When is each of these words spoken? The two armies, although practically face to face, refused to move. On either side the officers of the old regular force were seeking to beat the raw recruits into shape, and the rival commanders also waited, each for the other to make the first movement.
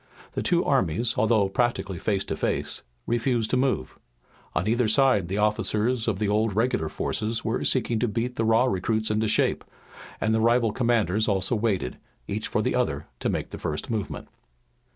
The 0.33 0.41
two 0.41 0.65
armies, 0.65 1.13
although 1.15 1.47
practically 1.47 1.99
face 1.99 2.25
to 2.25 2.35
face, 2.35 2.81
refused 3.05 3.51
to 3.51 3.55
move. 3.57 3.99
On 4.55 4.67
either 4.67 4.87
side 4.87 5.27
the 5.27 5.37
officers 5.37 6.07
of 6.07 6.17
the 6.17 6.27
old 6.27 6.55
regular 6.55 6.89
force 6.89 7.45
were 7.45 7.63
seeking 7.63 7.99
to 7.99 8.07
beat 8.07 8.35
the 8.35 8.43
raw 8.43 8.63
recruits 8.65 9.11
into 9.11 9.27
shape, 9.27 9.63
and 10.19 10.33
the 10.33 10.41
rival 10.41 10.71
commanders 10.71 11.27
also 11.27 11.55
waited, 11.55 11.99
each 12.27 12.47
for 12.47 12.63
the 12.63 12.73
other 12.73 13.05
to 13.19 13.29
make 13.29 13.51
the 13.51 13.59
first 13.59 13.91
movement. 13.91 14.27